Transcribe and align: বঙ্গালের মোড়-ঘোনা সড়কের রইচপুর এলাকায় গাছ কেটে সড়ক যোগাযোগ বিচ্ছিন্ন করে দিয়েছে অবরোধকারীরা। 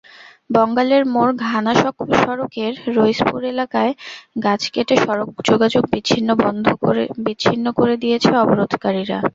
বঙ্গালের 0.49 1.03
মোড়-ঘোনা 1.13 1.73
সড়কের 2.15 2.73
রইচপুর 2.95 3.41
এলাকায় 3.51 3.91
গাছ 4.43 4.61
কেটে 4.73 4.95
সড়ক 4.97 5.29
যোগাযোগ 5.49 5.83
বিচ্ছিন্ন 7.25 7.65
করে 7.79 7.93
দিয়েছে 8.03 8.31
অবরোধকারীরা। 8.43 9.17